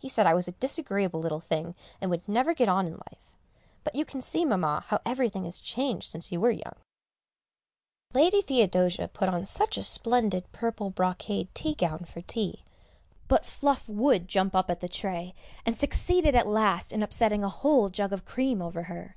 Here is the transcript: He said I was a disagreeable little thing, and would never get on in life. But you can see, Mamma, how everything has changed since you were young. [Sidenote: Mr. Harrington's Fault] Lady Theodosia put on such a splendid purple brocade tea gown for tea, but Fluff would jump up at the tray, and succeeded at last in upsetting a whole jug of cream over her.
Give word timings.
He 0.00 0.08
said 0.08 0.26
I 0.26 0.34
was 0.34 0.48
a 0.48 0.58
disagreeable 0.58 1.20
little 1.20 1.38
thing, 1.38 1.76
and 2.00 2.10
would 2.10 2.28
never 2.28 2.52
get 2.52 2.68
on 2.68 2.84
in 2.88 2.94
life. 2.96 3.32
But 3.84 3.94
you 3.94 4.04
can 4.04 4.20
see, 4.20 4.44
Mamma, 4.44 4.82
how 4.88 5.00
everything 5.06 5.44
has 5.44 5.60
changed 5.60 6.10
since 6.10 6.32
you 6.32 6.40
were 6.40 6.50
young. 6.50 6.74
[Sidenote: 8.10 8.10
Mr. 8.10 8.10
Harrington's 8.10 8.10
Fault] 8.10 8.24
Lady 8.24 8.42
Theodosia 8.98 9.08
put 9.14 9.28
on 9.28 9.46
such 9.46 9.76
a 9.78 9.84
splendid 9.84 10.50
purple 10.50 10.90
brocade 10.90 11.54
tea 11.54 11.76
gown 11.76 12.00
for 12.04 12.22
tea, 12.22 12.64
but 13.28 13.46
Fluff 13.46 13.88
would 13.88 14.26
jump 14.26 14.56
up 14.56 14.68
at 14.68 14.80
the 14.80 14.88
tray, 14.88 15.32
and 15.64 15.76
succeeded 15.76 16.34
at 16.34 16.48
last 16.48 16.92
in 16.92 17.04
upsetting 17.04 17.44
a 17.44 17.48
whole 17.48 17.88
jug 17.88 18.12
of 18.12 18.24
cream 18.24 18.60
over 18.60 18.82
her. 18.90 19.16